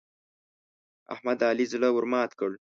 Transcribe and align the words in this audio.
احمد 1.13 1.35
د 1.39 1.43
علي 1.51 1.65
زړه 1.73 1.89
ور 1.91 2.05
مات 2.11 2.31
کړ. 2.39 2.51